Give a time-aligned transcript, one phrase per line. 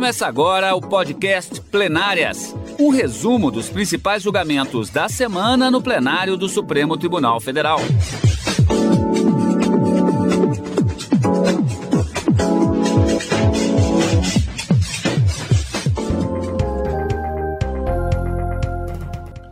[0.00, 6.48] Começa agora o podcast Plenárias um resumo dos principais julgamentos da semana no plenário do
[6.48, 7.78] Supremo Tribunal Federal.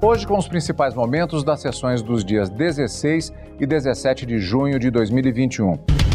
[0.00, 4.90] Hoje, com os principais momentos das sessões dos dias 16 e 17 de junho de
[4.90, 6.07] 2021.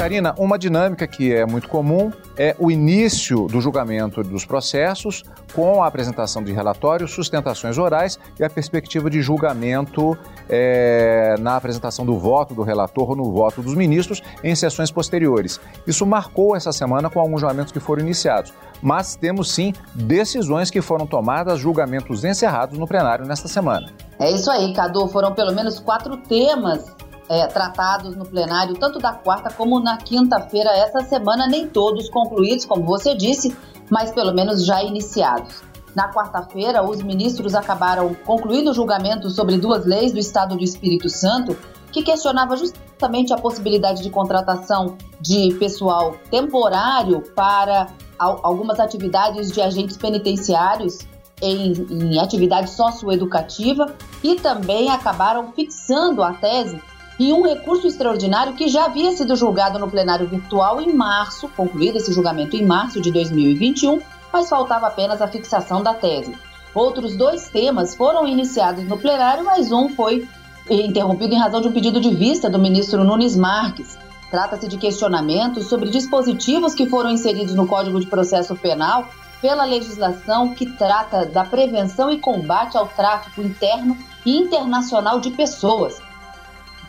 [0.00, 5.22] Karina, uma dinâmica que é muito comum é o início do julgamento dos processos
[5.54, 10.16] com a apresentação de relatórios, sustentações orais e a perspectiva de julgamento
[10.48, 15.60] é, na apresentação do voto do relator ou no voto dos ministros em sessões posteriores.
[15.86, 18.54] Isso marcou essa semana com alguns julgamentos que foram iniciados.
[18.80, 23.92] Mas temos sim decisões que foram tomadas, julgamentos encerrados no plenário nesta semana.
[24.18, 25.08] É isso aí, Cadu.
[25.08, 26.86] Foram pelo menos quatro temas
[27.30, 32.64] é, tratados no plenário, tanto da quarta como na quinta-feira, essa semana, nem todos concluídos,
[32.64, 33.56] como você disse,
[33.88, 35.62] mas pelo menos já iniciados.
[35.94, 41.08] Na quarta-feira, os ministros acabaram concluindo o julgamento sobre duas leis do Estado do Espírito
[41.08, 41.56] Santo
[41.92, 49.96] que questionava justamente a possibilidade de contratação de pessoal temporário para algumas atividades de agentes
[49.96, 50.98] penitenciários
[51.40, 56.80] em, em atividade socioeducativa e também acabaram fixando a tese
[57.20, 61.96] em um recurso extraordinário que já havia sido julgado no plenário virtual em março, concluído
[61.96, 64.00] esse julgamento em março de 2021,
[64.32, 66.34] mas faltava apenas a fixação da tese.
[66.74, 70.26] Outros dois temas foram iniciados no plenário, mas um foi
[70.70, 73.98] interrompido em razão de um pedido de vista do ministro Nunes Marques.
[74.30, 79.08] Trata-se de questionamentos sobre dispositivos que foram inseridos no Código de Processo Penal
[79.42, 83.94] pela legislação que trata da prevenção e combate ao tráfico interno
[84.24, 86.00] e internacional de pessoas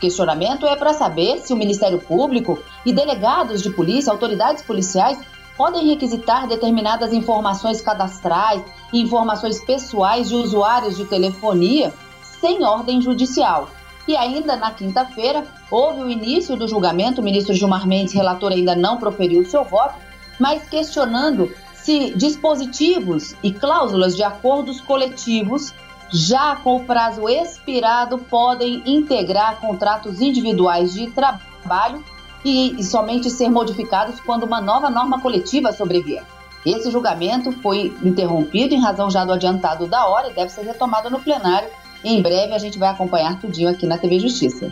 [0.02, 5.20] questionamento é para saber se o Ministério Público e delegados de polícia, autoridades policiais,
[5.56, 11.94] podem requisitar determinadas informações cadastrais e informações pessoais de usuários de telefonia
[12.42, 13.70] sem ordem judicial.
[14.08, 18.76] E ainda na quinta-feira, houve o início do julgamento, o ministro Gilmar Mendes, relator, ainda
[18.76, 19.94] não proferiu seu voto,
[20.40, 25.74] mas questionando se dispositivos e cláusulas de acordos coletivos
[26.12, 32.04] já com o prazo expirado, podem integrar contratos individuais de trabalho
[32.44, 36.24] e, e somente ser modificados quando uma nova norma coletiva sobrevier.
[36.66, 41.10] Esse julgamento foi interrompido em razão já do adiantado da hora e deve ser retomado
[41.10, 41.70] no plenário.
[42.04, 44.72] Em breve a gente vai acompanhar tudinho aqui na TV Justiça.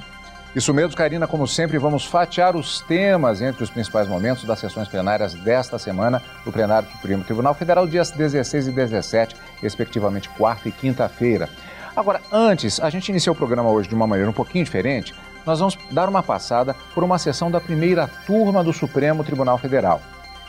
[0.56, 4.88] Isso mesmo, Karina, como sempre, vamos fatiar os temas entre os principais momentos das sessões
[4.88, 10.68] plenárias desta semana do plenário do Supremo Tribunal Federal, dias 16 e 17, respectivamente quarta
[10.68, 11.48] e quinta-feira.
[11.96, 15.14] Agora, antes, a gente iniciou o programa hoje de uma maneira um pouquinho diferente.
[15.46, 20.02] Nós vamos dar uma passada por uma sessão da primeira turma do Supremo Tribunal Federal.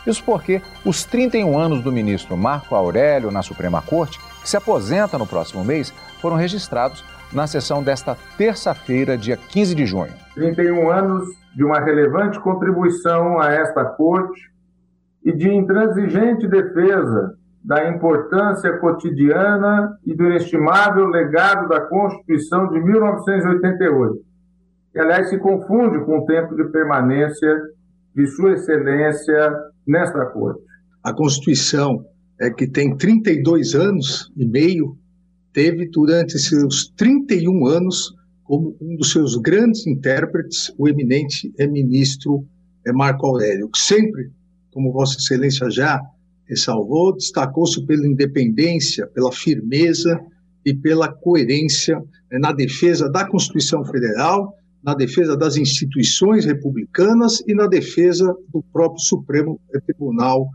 [0.06, 5.18] Isso porque os 31 anos do ministro Marco Aurélio na Suprema Corte, que se aposenta
[5.18, 10.12] no próximo mês, foram registrados na sessão desta terça-feira, dia 15 de junho.
[10.34, 14.50] 31 anos de uma relevante contribuição a esta Corte
[15.24, 24.14] e de intransigente defesa da importância cotidiana e do inestimável legado da Constituição de 1988,
[24.92, 27.60] que, aliás, se confunde com o tempo de permanência
[28.14, 29.54] de Sua Excelência
[29.86, 30.62] nesta Corte.
[31.04, 32.04] A Constituição
[32.40, 34.96] é que tem 32 anos e meio
[35.52, 42.44] teve durante seus 31 anos como um dos seus grandes intérpretes o eminente ministro
[42.84, 44.30] eh, Marco Aurélio, que sempre,
[44.72, 46.00] como Vossa Excelência já
[46.46, 50.20] ressalvou, destacou-se pela independência, pela firmeza
[50.66, 54.52] e pela coerência eh, na defesa da Constituição Federal,
[54.82, 60.48] na defesa das instituições republicanas e na defesa do próprio Supremo Tribunal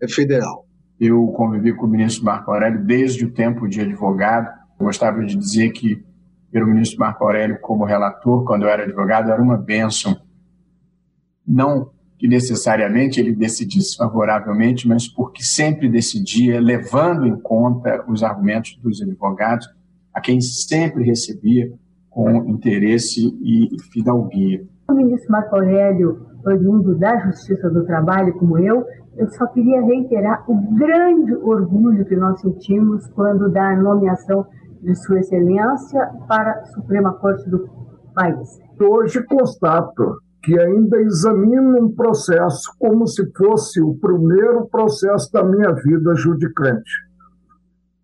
[0.00, 0.66] eh, Federal.
[1.04, 4.46] Eu convivi com o ministro Marco Aurélio desde o tempo de advogado.
[4.78, 6.00] Eu gostava de dizer que
[6.52, 10.16] ter o ministro Marco Aurélio como relator, quando eu era advogado, era uma bênção.
[11.44, 18.78] Não que necessariamente ele decidisse favoravelmente, mas porque sempre decidia levando em conta os argumentos
[18.80, 19.68] dos advogados,
[20.14, 21.72] a quem sempre recebia
[22.08, 24.64] com interesse e fidalguia.
[24.88, 28.86] O ministro Marco Aurélio, oriundo da Justiça do Trabalho, como eu,
[29.16, 34.46] eu só queria reiterar o grande orgulho que nós sentimos quando da nomeação
[34.82, 37.68] de Sua Excelência para a Suprema Corte do
[38.14, 38.58] país.
[38.80, 45.72] Hoje constato que ainda examino um processo como se fosse o primeiro processo da minha
[45.72, 46.90] vida judicante.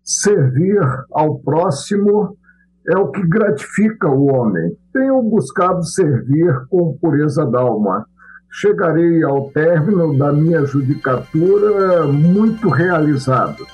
[0.03, 0.79] Servir
[1.11, 2.37] ao próximo
[2.87, 4.75] é o que gratifica o homem.
[4.93, 8.05] Tenho buscado servir com pureza d'alma
[8.51, 13.65] chegarei ao término da minha judicatura muito realizado.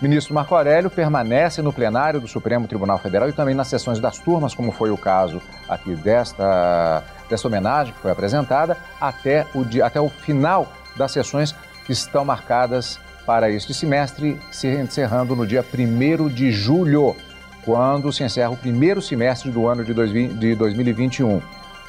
[0.00, 4.18] Ministro Marco Aurélio permanece no plenário do Supremo Tribunal Federal e também nas sessões das
[4.18, 9.84] turmas, como foi o caso aqui desta, desta homenagem que foi apresentada, até o, dia,
[9.84, 11.52] até o final das sessões
[11.84, 17.16] que estão marcadas para este semestre, se encerrando no dia 1 de julho,
[17.64, 21.42] quando se encerra o primeiro semestre do ano de 2021.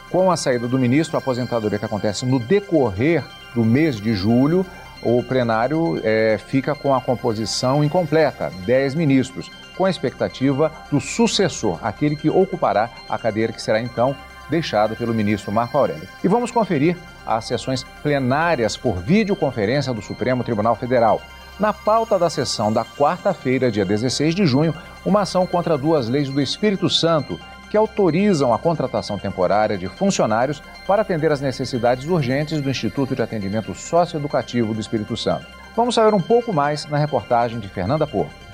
[0.10, 3.24] Com a saída do ministro, a aposentadoria que acontece no decorrer
[3.54, 4.66] do mês de julho,
[5.04, 11.80] o plenário é, fica com a composição incompleta, 10 ministros, com a expectativa do sucessor,
[11.82, 14.16] aquele que ocupará a cadeira que será então
[14.50, 16.08] deixada pelo ministro Marco Aurélio.
[16.24, 21.22] E vamos conferir as sessões plenárias por videoconferência do Supremo Tribunal Federal.
[21.60, 24.74] Na pauta da sessão da quarta-feira, dia 16 de junho,
[25.06, 30.62] uma ação contra duas leis do Espírito Santo que autorizam a contratação temporária de funcionários
[30.88, 35.46] para atender às necessidades urgentes do Instituto de Atendimento Socioeducativo do Espírito Santo.
[35.76, 38.50] Vamos saber um pouco mais na reportagem de Fernanda Porto.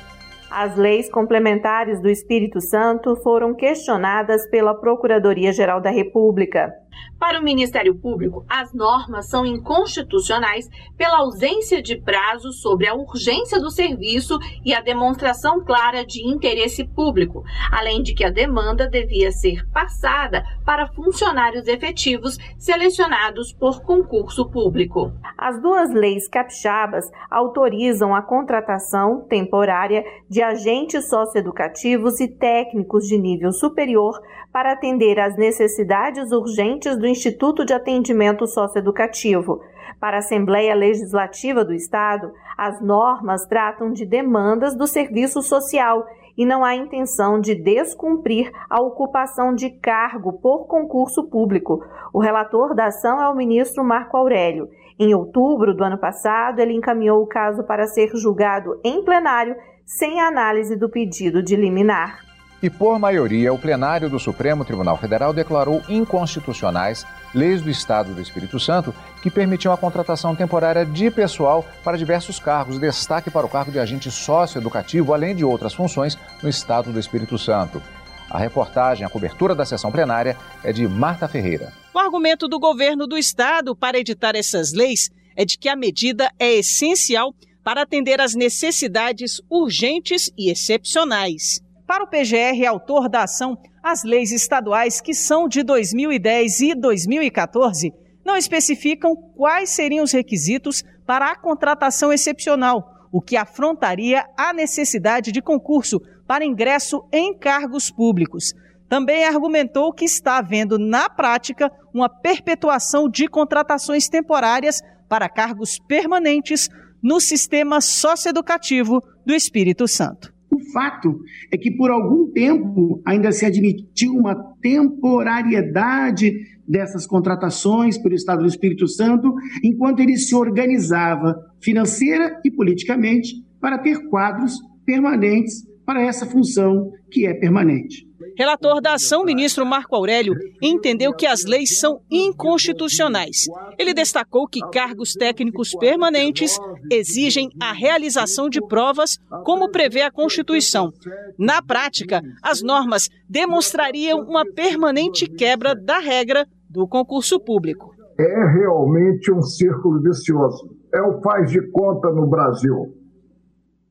[0.51, 6.71] As leis complementares do Espírito Santo foram questionadas pela Procuradoria-Geral da República.
[7.19, 13.59] Para o Ministério Público, as normas são inconstitucionais pela ausência de prazo sobre a urgência
[13.59, 19.31] do serviço e a demonstração clara de interesse público, além de que a demanda devia
[19.31, 25.11] ser passada para funcionários efetivos selecionados por concurso público.
[25.37, 33.51] As duas leis capixabas autorizam a contratação temporária de agentes socioeducativos e técnicos de nível
[33.53, 34.19] superior
[34.51, 39.61] para atender às necessidades urgentes do Instituto de Atendimento Socioeducativo.
[39.99, 46.05] Para a Assembleia Legislativa do Estado, as normas tratam de demandas do serviço social
[46.37, 51.83] e não há intenção de descumprir a ocupação de cargo por concurso público.
[52.13, 54.69] O relator da ação é o ministro Marco Aurélio.
[54.99, 59.55] Em outubro do ano passado, ele encaminhou o caso para ser julgado em plenário
[59.85, 62.24] sem análise do pedido de liminar
[62.61, 68.21] e, por maioria, o plenário do Supremo Tribunal Federal declarou inconstitucionais leis do Estado do
[68.21, 73.49] Espírito Santo que permitiam a contratação temporária de pessoal para diversos cargos, destaque para o
[73.49, 77.81] cargo de agente socioeducativo, além de outras funções no Estado do Espírito Santo.
[78.29, 81.71] A reportagem, a cobertura da sessão plenária é de Marta Ferreira.
[81.93, 86.29] O argumento do governo do Estado para editar essas leis é de que a medida
[86.39, 91.64] é essencial para atender às necessidades urgentes e excepcionais.
[91.87, 97.93] Para o PGR, autor da ação, as leis estaduais que são de 2010 e 2014
[98.25, 105.31] não especificam quais seriam os requisitos para a contratação excepcional, o que afrontaria a necessidade
[105.31, 108.53] de concurso para ingresso em cargos públicos.
[108.89, 116.67] Também argumentou que está havendo, na prática, uma perpetuação de contratações temporárias para cargos permanentes
[117.01, 120.34] no sistema socioeducativo do Espírito Santo.
[120.55, 121.19] O fato
[121.51, 126.31] é que por algum tempo ainda se admitiu uma temporariedade
[126.65, 133.77] dessas contratações pelo Estado do Espírito Santo, enquanto ele se organizava financeira e politicamente para
[133.79, 134.53] ter quadros
[134.85, 138.07] permanentes para essa função que é permanente.
[138.37, 143.45] Relator da ação, ministro Marco Aurélio, entendeu que as leis são inconstitucionais.
[143.79, 146.59] Ele destacou que cargos técnicos permanentes
[146.91, 150.91] exigem a realização de provas, como prevê a Constituição.
[151.39, 157.95] Na prática, as normas demonstrariam uma permanente quebra da regra do concurso público.
[158.19, 160.69] É realmente um círculo vicioso.
[160.93, 162.93] É o faz de conta no Brasil.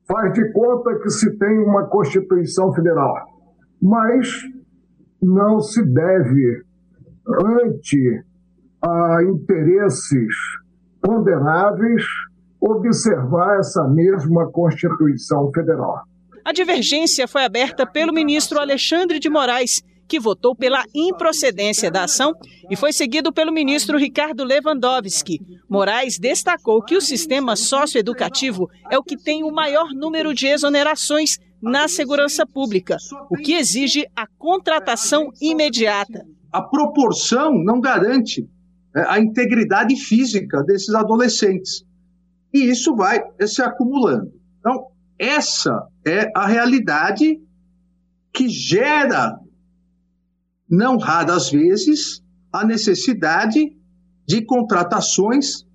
[0.07, 3.34] Faz de conta que se tem uma Constituição Federal
[3.85, 4.27] mas
[5.21, 6.63] não se deve,
[7.27, 8.23] ante
[8.81, 10.35] a interesses
[10.99, 12.03] condenáveis,
[12.59, 16.01] observar essa mesma Constituição Federal.
[16.43, 22.33] A divergência foi aberta pelo ministro Alexandre de Moraes, que votou pela improcedência da ação
[22.69, 25.39] e foi seguido pelo ministro Ricardo Lewandowski.
[25.69, 31.37] Moraes destacou que o sistema socioeducativo é o que tem o maior número de exonerações
[31.65, 36.23] na segurança pública, o que exige a contratação imediata.
[36.51, 38.47] A proporção não garante
[38.95, 41.83] é, a integridade física desses adolescentes.
[42.53, 44.31] E isso vai se acumulando.
[44.59, 47.41] Então, essa é a realidade
[48.31, 49.35] que gera,
[50.69, 52.21] não raras vezes,
[52.53, 53.75] a necessidade
[54.27, 55.65] de contratações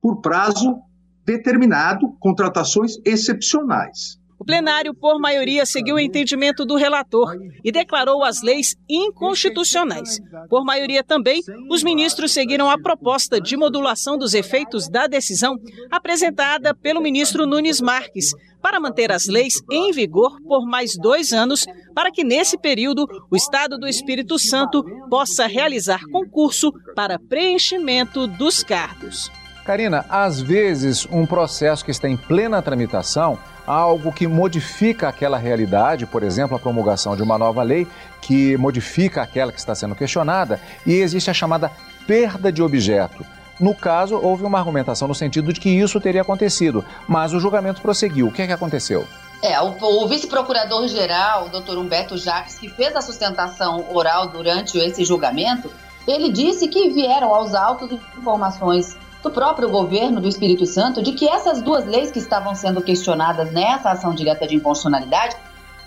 [0.00, 0.80] por prazo
[1.24, 4.21] determinado, contratações excepcionais.
[4.42, 7.32] O plenário, por maioria, seguiu o entendimento do relator
[7.62, 10.18] e declarou as leis inconstitucionais.
[10.50, 15.56] Por maioria também, os ministros seguiram a proposta de modulação dos efeitos da decisão
[15.88, 21.64] apresentada pelo ministro Nunes Marques para manter as leis em vigor por mais dois anos,
[21.94, 28.64] para que nesse período o Estado do Espírito Santo possa realizar concurso para preenchimento dos
[28.64, 29.30] cargos.
[29.64, 36.04] Karina, às vezes um processo que está em plena tramitação algo que modifica aquela realidade,
[36.04, 37.86] por exemplo, a promulgação de uma nova lei
[38.20, 41.70] que modifica aquela que está sendo questionada, e existe a chamada
[42.06, 43.24] perda de objeto.
[43.60, 47.80] No caso, houve uma argumentação no sentido de que isso teria acontecido, mas o julgamento
[47.80, 48.26] prosseguiu.
[48.26, 49.06] O que é que aconteceu?
[49.40, 55.04] É, o, o vice-procurador-geral, o doutor Humberto Jacques, que fez a sustentação oral durante esse
[55.04, 55.70] julgamento,
[56.06, 61.28] ele disse que vieram aos autos informações do próprio governo do Espírito Santo de que
[61.28, 65.36] essas duas leis que estavam sendo questionadas nessa ação direta de inconstitucionalidade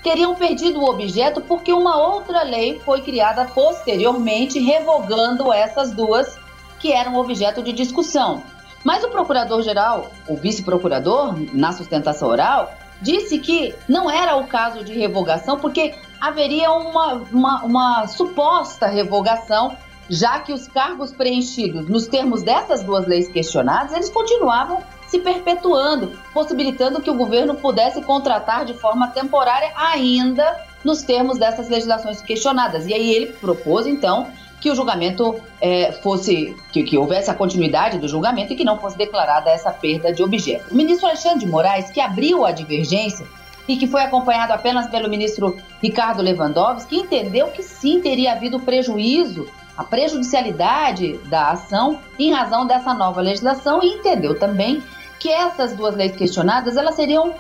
[0.01, 6.37] teriam perdido o objeto porque uma outra lei foi criada posteriormente revogando essas duas
[6.79, 8.43] que eram objeto de discussão.
[8.83, 14.93] Mas o procurador-geral, o vice-procurador, na sustentação oral, disse que não era o caso de
[14.93, 19.75] revogação porque haveria uma, uma, uma suposta revogação
[20.09, 26.17] já que os cargos preenchidos nos termos dessas duas leis questionadas, eles continuavam se perpetuando,
[26.33, 32.87] possibilitando que o governo pudesse contratar de forma temporária ainda nos termos dessas legislações questionadas.
[32.87, 34.27] E aí ele propôs, então,
[34.59, 38.79] que o julgamento é, fosse, que, que, houvesse a continuidade do julgamento e que não
[38.79, 40.71] fosse declarada essa perda de objeto.
[40.71, 43.25] O ministro Alexandre de Moraes, que abriu a divergência
[43.67, 49.47] e que foi acompanhado apenas pelo ministro Ricardo Lewandowski, entendeu que sim teria havido prejuízo
[49.77, 54.81] a prejudicialidade da ação em razão dessa nova legislação e entendeu também
[55.19, 57.33] que essas duas leis questionadas elas seriam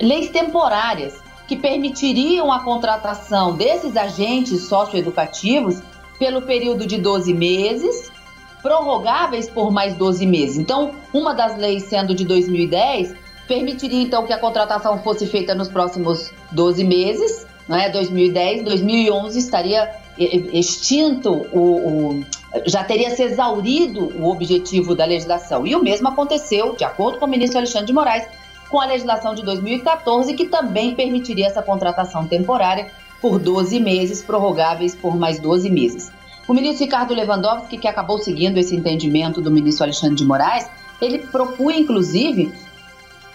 [0.00, 5.80] leis temporárias que permitiriam a contratação desses agentes socioeducativos
[6.18, 8.10] pelo período de 12 meses,
[8.62, 10.56] prorrogáveis por mais 12 meses.
[10.56, 13.14] Então, uma das leis sendo de 2010
[13.46, 17.88] permitiria então que a contratação fosse feita nos próximos 12 meses, não é?
[17.88, 22.24] 2010, 2011 estaria extinto o, o,
[22.64, 25.66] já teria se exaurido o objetivo da legislação.
[25.66, 28.26] E o mesmo aconteceu, de acordo com o ministro Alexandre de Moraes,
[28.70, 34.94] com a legislação de 2014, que também permitiria essa contratação temporária por 12 meses, prorrogáveis
[34.94, 36.10] por mais 12 meses.
[36.48, 40.68] O ministro Ricardo Lewandowski, que acabou seguindo esse entendimento do ministro Alexandre de Moraes,
[41.00, 42.52] ele propunha, inclusive,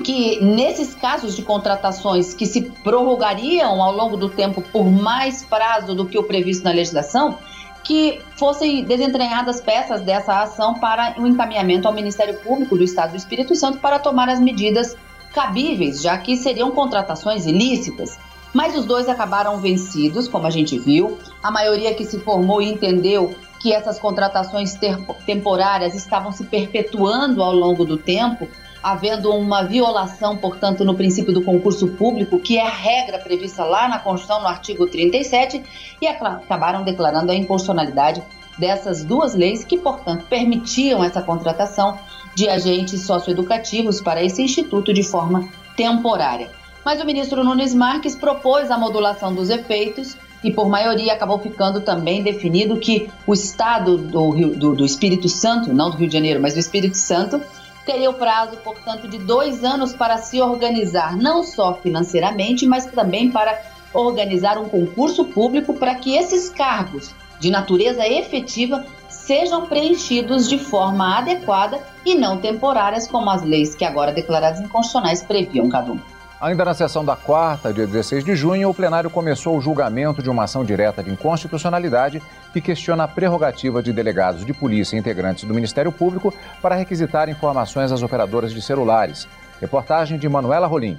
[0.01, 5.96] que nesses casos de contratações que se prorrogariam ao longo do tempo por mais prazo
[5.96, 7.38] do que o previsto na legislação,
[7.84, 13.12] que fossem desentranhadas peças dessa ação para o um encaminhamento ao Ministério Público do Estado
[13.12, 14.96] do Espírito Santo para tomar as medidas
[15.34, 18.20] cabíveis, já que seriam contratações ilícitas.
[18.53, 21.17] Mas os dois acabaram vencidos, como a gente viu.
[21.41, 24.77] A maioria que se formou entendeu que essas contratações
[25.25, 28.48] temporárias estavam se perpetuando ao longo do tempo
[28.81, 33.88] havendo uma violação, portanto, no princípio do concurso público, que é a regra prevista lá
[33.88, 35.63] na Constituição, no artigo 37,
[36.01, 38.23] e acabaram declarando a inconstitucionalidade
[38.57, 41.97] dessas duas leis que, portanto, permitiam essa contratação
[42.35, 46.50] de agentes socioeducativos para esse instituto de forma temporária.
[46.83, 51.81] Mas o ministro Nunes Marques propôs a modulação dos efeitos e, por maioria, acabou ficando
[51.81, 56.13] também definido que o Estado do, Rio, do, do Espírito Santo, não do Rio de
[56.13, 57.39] Janeiro, mas do Espírito Santo,
[57.85, 63.31] teria o prazo, portanto, de dois anos para se organizar, não só financeiramente, mas também
[63.31, 63.59] para
[63.93, 71.17] organizar um concurso público para que esses cargos de natureza efetiva sejam preenchidos de forma
[71.17, 76.00] adequada e não temporárias, como as leis que agora declaradas inconstitucionais previam, Cadu.
[76.41, 80.29] Ainda na sessão da quarta, dia 16 de junho, o plenário começou o julgamento de
[80.29, 82.19] uma ação direta de inconstitucionalidade
[82.51, 87.29] que questiona a prerrogativa de delegados de polícia e integrantes do Ministério Público para requisitar
[87.29, 89.27] informações às operadoras de celulares.
[89.60, 90.98] Reportagem de Manuela Rolim.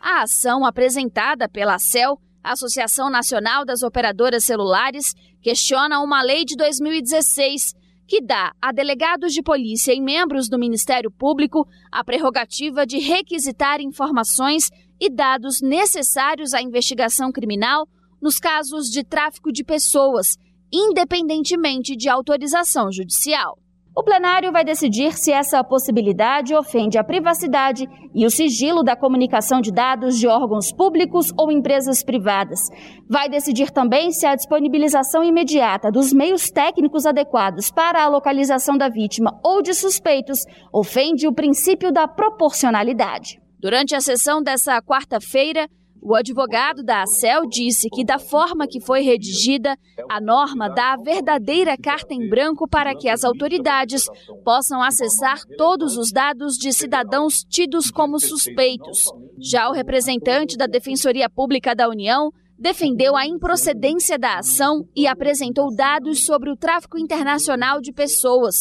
[0.00, 7.74] A ação apresentada pela ACEL, Associação Nacional das Operadoras Celulares, questiona uma lei de 2016
[8.10, 13.80] que dá a delegados de polícia e membros do Ministério Público a prerrogativa de requisitar
[13.80, 14.68] informações
[15.00, 17.86] e dados necessários à investigação criminal
[18.20, 20.36] nos casos de tráfico de pessoas,
[20.72, 23.56] independentemente de autorização judicial.
[23.94, 29.60] O plenário vai decidir se essa possibilidade ofende a privacidade e o sigilo da comunicação
[29.60, 32.60] de dados de órgãos públicos ou empresas privadas.
[33.08, 38.88] Vai decidir também se a disponibilização imediata dos meios técnicos adequados para a localização da
[38.88, 40.38] vítima ou de suspeitos
[40.72, 43.40] ofende o princípio da proporcionalidade.
[43.58, 45.68] Durante a sessão dessa quarta-feira,
[46.02, 49.76] o advogado da ACEL disse que, da forma que foi redigida,
[50.08, 54.06] a norma dá a verdadeira carta em branco para que as autoridades
[54.44, 59.04] possam acessar todos os dados de cidadãos tidos como suspeitos.
[59.38, 62.30] Já o representante da Defensoria Pública da União
[62.60, 68.54] defendeu a improcedência da ação e apresentou dados sobre o tráfico internacional de pessoas.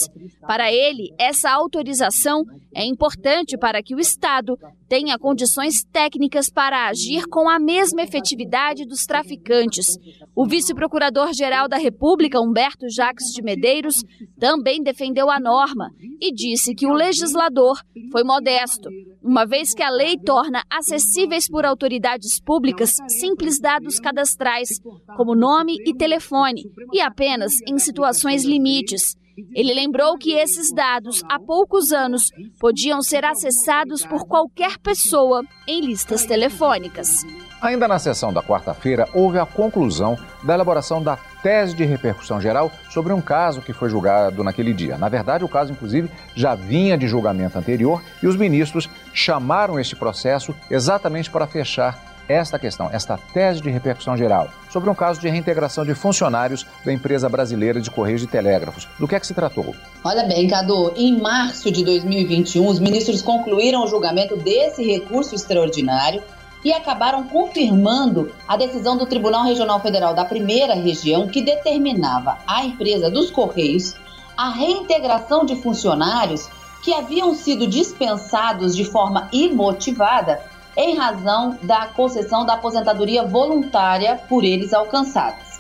[0.47, 7.27] Para ele, essa autorização é importante para que o Estado tenha condições técnicas para agir
[7.27, 9.97] com a mesma efetividade dos traficantes.
[10.35, 13.97] O vice-procurador-geral da República, Humberto Jacques de Medeiros,
[14.39, 15.91] também defendeu a norma
[16.21, 17.79] e disse que o legislador
[18.11, 18.89] foi modesto,
[19.21, 24.67] uma vez que a lei torna acessíveis por autoridades públicas simples dados cadastrais,
[25.15, 29.15] como nome e telefone, e apenas em situações limites.
[29.53, 32.23] Ele lembrou que esses dados, há poucos anos,
[32.59, 37.25] podiam ser acessados por qualquer pessoa em listas telefônicas.
[37.61, 42.71] Ainda na sessão da quarta-feira, houve a conclusão da elaboração da tese de repercussão geral
[42.89, 44.97] sobre um caso que foi julgado naquele dia.
[44.97, 49.95] Na verdade, o caso, inclusive, já vinha de julgamento anterior e os ministros chamaram este
[49.95, 55.27] processo exatamente para fechar esta questão, esta tese de repercussão geral, sobre um caso de
[55.27, 58.87] reintegração de funcionários da empresa brasileira de Correios e Telégrafos.
[58.99, 59.75] Do que é que se tratou?
[60.03, 66.21] Olha bem, Cadu, em março de 2021, os ministros concluíram o julgamento desse recurso extraordinário
[66.63, 72.63] e acabaram confirmando a decisão do Tribunal Regional Federal da Primeira Região que determinava à
[72.63, 73.95] empresa dos Correios
[74.37, 76.47] a reintegração de funcionários
[76.83, 80.41] que haviam sido dispensados de forma imotivada
[80.79, 85.59] em razão da concessão da aposentadoria voluntária por eles alcançadas.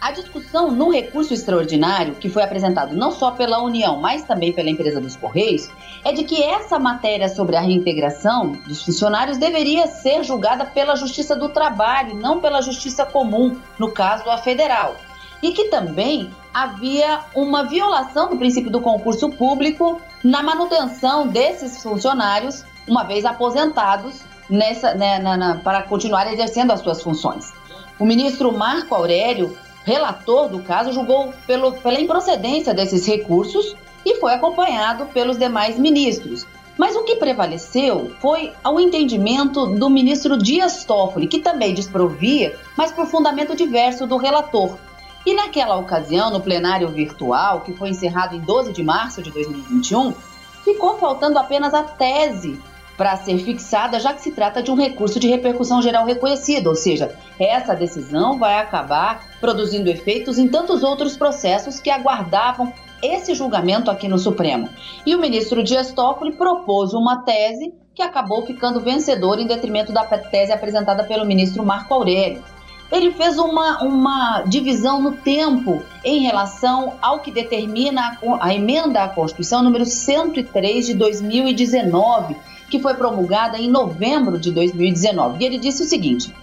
[0.00, 4.70] A discussão no recurso extraordinário, que foi apresentado não só pela União, mas também pela
[4.70, 5.68] empresa dos Correios,
[6.02, 11.36] é de que essa matéria sobre a reintegração dos funcionários deveria ser julgada pela Justiça
[11.36, 14.96] do Trabalho, não pela Justiça Comum, no caso a federal.
[15.42, 22.64] E que também havia uma violação do princípio do concurso público na manutenção desses funcionários,
[22.86, 27.52] uma vez aposentados, nessa, né, na, na, para continuar exercendo as suas funções.
[27.98, 34.34] O ministro Marco Aurélio, relator do caso, julgou pelo, pela improcedência desses recursos e foi
[34.34, 36.46] acompanhado pelos demais ministros.
[36.76, 42.90] Mas o que prevaleceu foi o entendimento do ministro Dias Toffoli, que também desprovia, mas
[42.90, 44.76] por fundamento diverso do relator.
[45.24, 50.12] E naquela ocasião, no plenário virtual, que foi encerrado em 12 de março de 2021,
[50.64, 52.60] ficou faltando apenas a tese
[52.96, 56.76] para ser fixada, já que se trata de um recurso de repercussão geral reconhecido, ou
[56.76, 63.90] seja, essa decisão vai acabar produzindo efeitos em tantos outros processos que aguardavam esse julgamento
[63.90, 64.68] aqui no Supremo.
[65.04, 70.04] E o ministro Dias Toffoli propôs uma tese que acabou ficando vencedora em detrimento da
[70.04, 72.42] tese apresentada pelo ministro Marco Aurélio.
[72.90, 79.02] Ele fez uma, uma divisão no tempo em relação ao que determina a, a emenda
[79.02, 82.36] à Constituição número 103 de 2019,
[82.74, 85.40] que foi promulgada em novembro de 2019.
[85.40, 86.34] E ele disse o seguinte: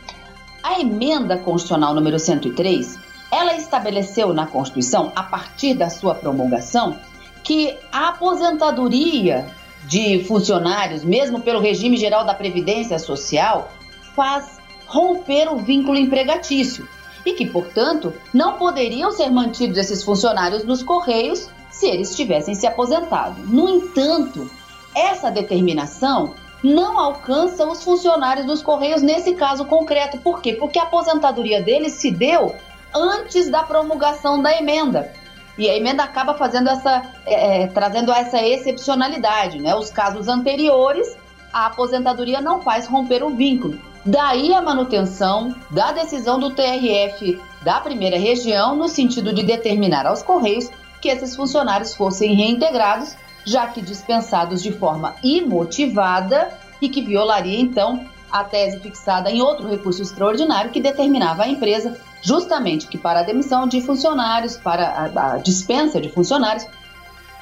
[0.64, 2.98] a emenda constitucional número 103,
[3.30, 6.98] ela estabeleceu na Constituição, a partir da sua promulgação,
[7.44, 9.46] que a aposentadoria
[9.84, 13.70] de funcionários, mesmo pelo regime geral da Previdência Social,
[14.16, 16.88] faz romper o vínculo empregatício
[17.26, 22.66] e que, portanto, não poderiam ser mantidos esses funcionários nos Correios se eles tivessem se
[22.66, 23.42] aposentado.
[23.48, 24.50] No entanto,
[24.96, 30.18] essa determinação não alcança os funcionários dos Correios nesse caso concreto.
[30.20, 30.54] Por quê?
[30.54, 32.56] Porque a aposentadoria deles se deu
[32.94, 35.12] antes da promulgação da emenda.
[35.58, 39.60] E a emenda acaba fazendo essa, é, é, trazendo essa excepcionalidade.
[39.60, 39.76] Né?
[39.76, 41.16] Os casos anteriores,
[41.52, 43.80] a aposentadoria não faz romper o vínculo.
[44.06, 50.24] Daí a manutenção da decisão do TRF da primeira região, no sentido de determinar aos
[50.24, 56.50] Correios que esses funcionários fossem reintegrados já que dispensados de forma imotivada
[56.82, 62.00] e que violaria então a tese fixada em outro recurso extraordinário que determinava à empresa
[62.22, 66.66] justamente que para a demissão de funcionários, para a, dispensa de funcionários,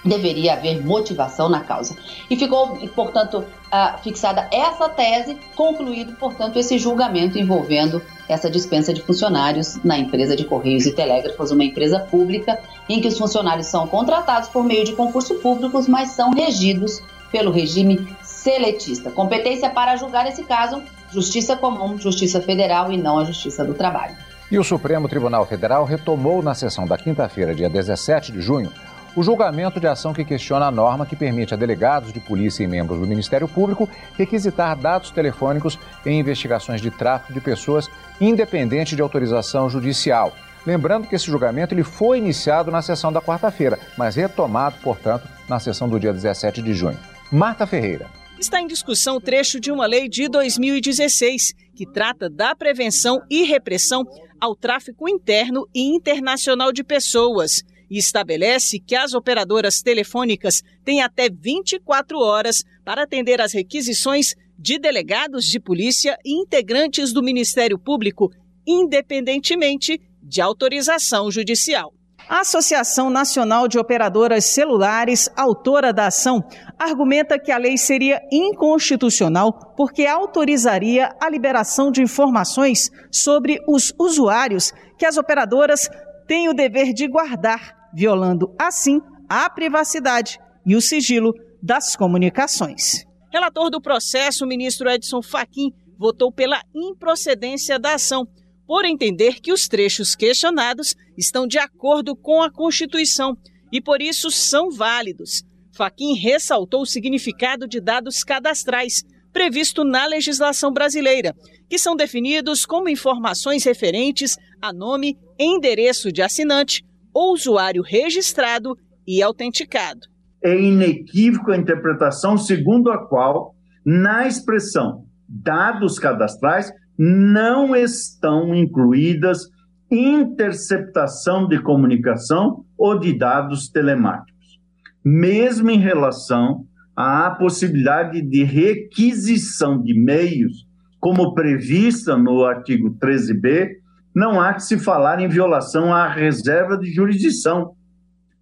[0.04, 1.96] deveria haver motivação na causa.
[2.30, 9.02] E ficou, portanto, uh, fixada essa tese, concluído, portanto, esse julgamento envolvendo essa dispensa de
[9.02, 13.88] funcionários na empresa de Correios e Telégrafos, uma empresa pública em que os funcionários são
[13.88, 19.10] contratados por meio de concurso públicos, mas são regidos pelo regime seletista.
[19.10, 24.16] Competência para julgar esse caso, Justiça Comum, Justiça Federal e não a Justiça do Trabalho.
[24.52, 28.72] E o Supremo Tribunal Federal retomou na sessão da quinta-feira, dia 17 de junho,
[29.16, 32.68] o julgamento de ação que questiona a norma que permite a delegados de polícia e
[32.68, 39.02] membros do Ministério Público requisitar dados telefônicos em investigações de tráfico de pessoas, independente de
[39.02, 40.36] autorização judicial.
[40.66, 45.60] Lembrando que esse julgamento ele foi iniciado na sessão da quarta-feira, mas retomado, portanto, na
[45.60, 47.00] sessão do dia 17 de junho.
[47.32, 48.08] Marta Ferreira.
[48.40, 53.44] Está em discussão o trecho de uma lei de 2016 que trata da prevenção e
[53.44, 54.06] repressão
[54.40, 61.30] ao tráfico interno e internacional de pessoas e estabelece que as operadoras telefônicas têm até
[61.30, 68.30] 24 horas para atender às requisições de delegados de polícia e integrantes do Ministério Público,
[68.68, 71.94] independentemente de autorização judicial.
[72.28, 76.44] A Associação Nacional de Operadoras Celulares, autora da ação,
[76.78, 84.72] argumenta que a lei seria inconstitucional porque autorizaria a liberação de informações sobre os usuários
[84.98, 85.90] que as operadoras
[86.28, 93.09] têm o dever de guardar, violando assim a privacidade e o sigilo das comunicações.
[93.32, 98.28] Relator do processo, o ministro Edson Fachin votou pela improcedência da ação
[98.66, 103.38] por entender que os trechos questionados estão de acordo com a Constituição
[103.72, 105.44] e por isso são válidos.
[105.72, 111.36] Faquim ressaltou o significado de dados cadastrais previsto na legislação brasileira,
[111.70, 119.22] que são definidos como informações referentes a nome, endereço de assinante ou usuário registrado e
[119.22, 120.08] autenticado.
[120.44, 123.54] É inequívoca a interpretação segundo a qual,
[123.86, 129.48] na expressão dados cadastrais, não estão incluídas
[129.92, 134.60] interceptação de comunicação ou de dados telemáticos,
[135.04, 140.68] mesmo em relação à possibilidade de requisição de meios,
[141.00, 143.70] como prevista no artigo 13b,
[144.14, 147.72] não há que se falar em violação à reserva de jurisdição,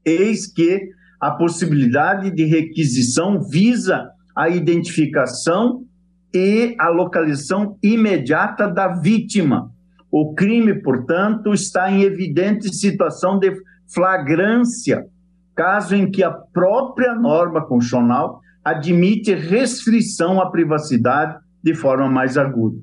[0.04, 5.84] eis que a possibilidade de requisição visa a identificação
[6.34, 9.72] e a localização imediata da vítima.
[10.12, 13.52] O crime, portanto, está em evidente situação de
[13.92, 15.06] flagrância,
[15.56, 22.78] caso em que a própria norma constitucional admite restrição à privacidade de forma mais aguda.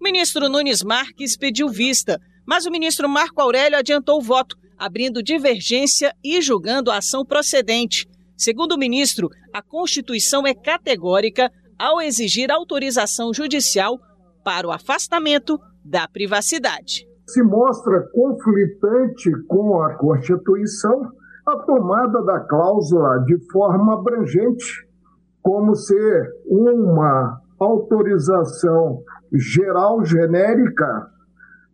[0.00, 5.22] O ministro Nunes Marques pediu vista, mas o ministro Marco Aurélio adiantou o voto, abrindo
[5.22, 8.08] divergência e julgando a ação procedente.
[8.34, 13.98] Segundo o ministro, a Constituição é categórica ao exigir autorização judicial
[14.42, 17.06] para o afastamento da privacidade.
[17.28, 21.12] Se mostra conflitante com a Constituição
[21.46, 24.88] a tomada da cláusula de forma abrangente,
[25.42, 25.94] como se
[26.46, 31.10] uma autorização geral genérica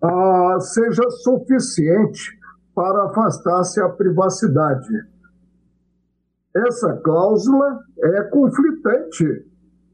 [0.03, 2.36] ah, seja suficiente
[2.77, 4.93] para afastar-se a privacidade.
[6.55, 9.47] Essa cláusula é conflitante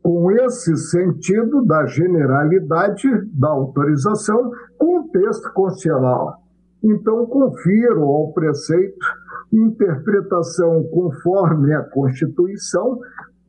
[0.03, 6.43] com esse sentido da generalidade da autorização com o texto constitucional.
[6.83, 9.07] Então, confiro ao preceito
[9.53, 12.99] interpretação conforme a Constituição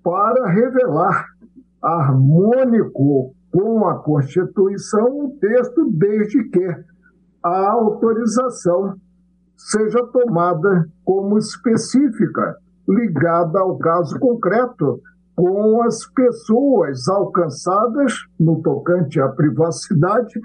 [0.04, 1.26] para revelar
[1.82, 6.76] harmônico com a Constituição o texto, desde que
[7.42, 8.96] a autorização
[9.56, 15.02] seja tomada como específica, ligada ao caso concreto
[15.36, 20.40] com as pessoas alcançadas no tocante à privacidade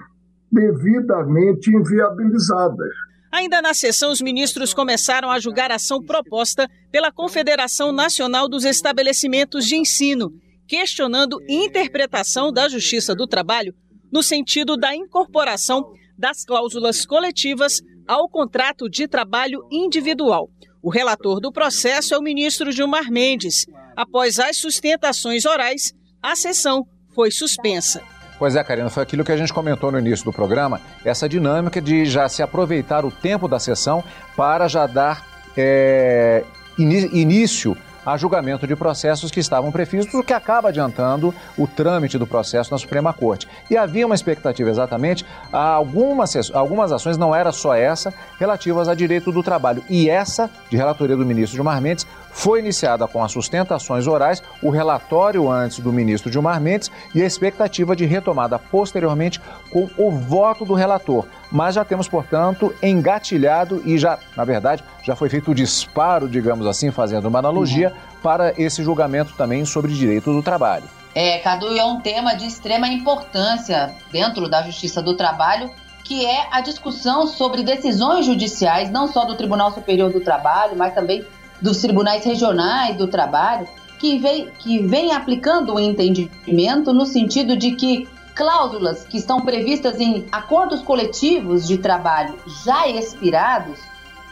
[0.50, 2.88] devidamente inviabilizadas.
[3.30, 8.64] Ainda na sessão, os ministros começaram a julgar a ação proposta pela Confederação Nacional dos
[8.64, 10.32] Estabelecimentos de Ensino,
[10.66, 13.74] questionando interpretação da Justiça do Trabalho
[14.10, 20.48] no sentido da incorporação das cláusulas coletivas ao contrato de trabalho individual.
[20.82, 23.66] O relator do processo é o ministro Gilmar Mendes.
[23.94, 25.92] Após as sustentações orais,
[26.22, 28.02] a sessão foi suspensa.
[28.38, 31.80] Pois é, Karina, foi aquilo que a gente comentou no início do programa, essa dinâmica
[31.80, 34.02] de já se aproveitar o tempo da sessão
[34.36, 36.44] para já dar é,
[36.78, 37.76] início
[38.12, 42.70] a julgamento de processos que estavam previstos, o que acaba adiantando o trâmite do processo
[42.70, 43.46] na Suprema Corte.
[43.70, 48.94] E havia uma expectativa exatamente a algumas, algumas ações, não era só essa, relativas a
[48.94, 49.84] direito do trabalho.
[49.90, 52.06] E essa, de relatoria do ministro Gilmar Mendes,
[52.38, 57.26] foi iniciada com as sustentações orais, o relatório antes do ministro Gilmar Mendes e a
[57.26, 59.40] expectativa de retomada posteriormente
[59.72, 61.26] com o voto do relator.
[61.50, 66.64] Mas já temos, portanto, engatilhado e já, na verdade, já foi feito o disparo, digamos
[66.68, 68.20] assim, fazendo uma analogia, uhum.
[68.22, 70.84] para esse julgamento também sobre direito do trabalho.
[71.16, 75.72] É, Cadu, é um tema de extrema importância dentro da Justiça do Trabalho,
[76.04, 80.94] que é a discussão sobre decisões judiciais, não só do Tribunal Superior do Trabalho, mas
[80.94, 81.26] também
[81.60, 83.66] dos tribunais regionais do trabalho,
[83.98, 89.98] que vem, que vem aplicando o entendimento no sentido de que cláusulas que estão previstas
[89.98, 93.80] em acordos coletivos de trabalho já expirados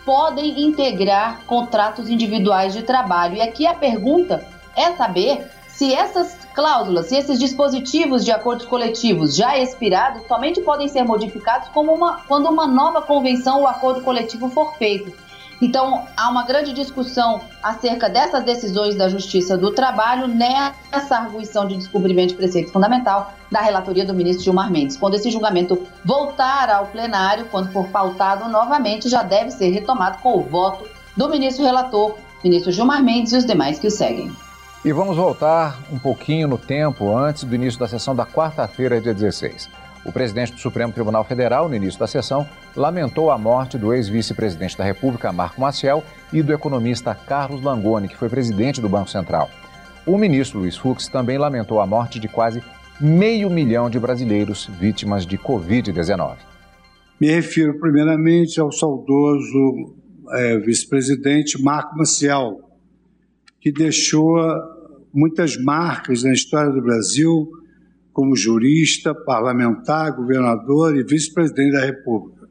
[0.04, 3.34] podem integrar contratos individuais de trabalho.
[3.34, 9.34] E aqui a pergunta é saber se essas cláusulas, se esses dispositivos de acordos coletivos
[9.34, 14.74] já expirados somente podem ser modificados uma, quando uma nova convenção ou acordo coletivo for
[14.76, 15.12] feito.
[15.60, 21.76] Então, há uma grande discussão acerca dessas decisões da Justiça do Trabalho nessa arguição de
[21.76, 24.96] descobrimento de preceito fundamental da relatoria do ministro Gilmar Mendes.
[24.96, 30.36] Quando esse julgamento voltar ao plenário, quando for pautado novamente, já deve ser retomado com
[30.36, 34.30] o voto do ministro relator, ministro Gilmar Mendes e os demais que o seguem.
[34.84, 39.14] E vamos voltar um pouquinho no tempo antes do início da sessão da quarta-feira, dia
[39.14, 39.68] 16.
[40.06, 44.78] O presidente do Supremo Tribunal Federal, no início da sessão, lamentou a morte do ex-vice-presidente
[44.78, 49.50] da República, Marco Maciel, e do economista Carlos Langoni, que foi presidente do Banco Central.
[50.06, 52.62] O ministro Luiz Fux também lamentou a morte de quase
[53.00, 56.36] meio milhão de brasileiros vítimas de Covid-19.
[57.20, 59.96] Me refiro primeiramente ao saudoso
[60.34, 62.60] é, vice-presidente Marco Maciel,
[63.60, 64.36] que deixou
[65.12, 67.50] muitas marcas na história do Brasil
[68.16, 72.48] como jurista, parlamentar, governador e vice-presidente da República.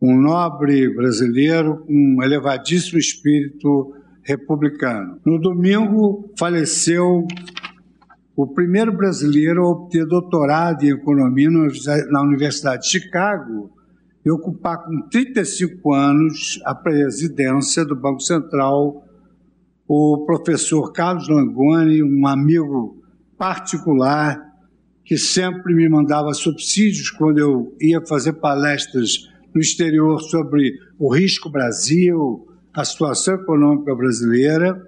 [0.00, 5.20] Um nobre brasileiro com um elevadíssimo espírito republicano.
[5.22, 7.26] No domingo, faleceu
[8.34, 11.50] o primeiro brasileiro a obter doutorado em economia
[12.10, 13.70] na Universidade de Chicago
[14.24, 19.04] e ocupar com 35 anos a presidência do Banco Central,
[19.86, 23.04] o professor Carlos Langoni, um amigo
[23.36, 24.53] particular
[25.04, 31.50] que sempre me mandava subsídios quando eu ia fazer palestras no exterior sobre o risco
[31.50, 34.80] Brasil, a situação econômica brasileira,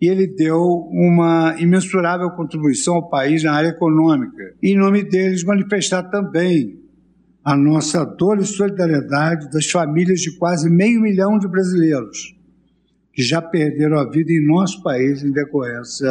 [0.00, 0.58] e ele deu
[0.90, 4.54] uma imensurável contribuição ao país na área econômica.
[4.60, 6.80] E, em nome deles, manifestar também
[7.44, 12.34] a nossa dor e solidariedade das famílias de quase meio milhão de brasileiros
[13.12, 16.10] que já perderam a vida em nosso país em decorrência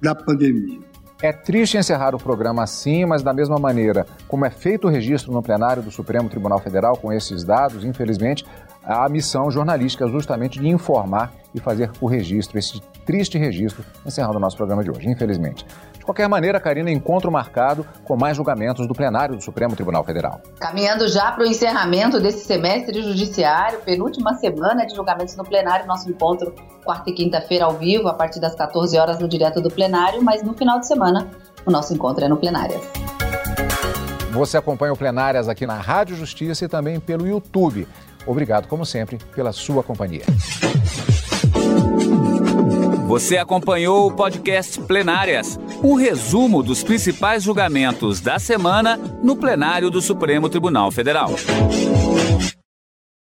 [0.00, 0.85] da pandemia.
[1.22, 5.32] É triste encerrar o programa assim, mas da mesma maneira como é feito o registro
[5.32, 8.44] no plenário do Supremo Tribunal Federal com esses dados, infelizmente,
[8.86, 14.36] a missão jornalística é justamente de informar e fazer o registro, esse triste registro, encerrando
[14.36, 15.66] o nosso programa de hoje, infelizmente.
[15.98, 20.40] De qualquer maneira, Karina, encontro marcado com mais julgamentos do plenário do Supremo Tribunal Federal.
[20.60, 26.08] Caminhando já para o encerramento desse semestre judiciário, penúltima semana de julgamentos no plenário, nosso
[26.08, 30.22] encontro quarta e quinta-feira ao vivo, a partir das 14 horas no direto do plenário,
[30.22, 31.28] mas no final de semana
[31.66, 32.80] o nosso encontro é no Plenárias.
[34.30, 37.88] Você acompanha o Plenárias aqui na Rádio Justiça e também pelo YouTube.
[38.26, 40.24] Obrigado, como sempre, pela sua companhia.
[43.06, 50.02] Você acompanhou o podcast Plenárias, um resumo dos principais julgamentos da semana no plenário do
[50.02, 51.30] Supremo Tribunal Federal.